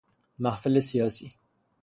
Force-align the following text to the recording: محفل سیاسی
محفل 0.39 0.79
سیاسی 0.79 1.29